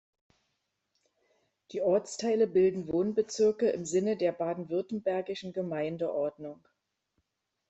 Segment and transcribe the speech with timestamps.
[1.73, 6.67] Die Ortsteile bilden Wohnbezirke im Sinne der baden-württembergischen Gemeindeordnung.